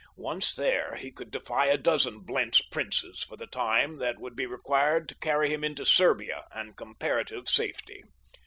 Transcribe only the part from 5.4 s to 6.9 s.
him into Serbia and